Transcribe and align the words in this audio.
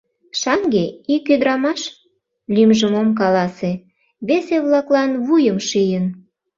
—Шаҥге 0.39 0.85
ик 1.15 1.25
ӱдрамаш... 1.33 1.81
лӱмжым 2.53 2.93
ом 3.01 3.09
каласе... 3.19 3.71
весе-влаклан 4.27 5.11
вуйым 5.25 5.57
шийын. 5.69 6.05